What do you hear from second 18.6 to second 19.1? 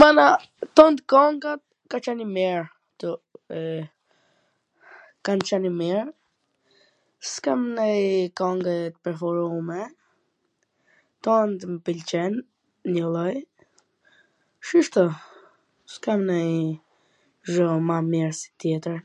tjetwr.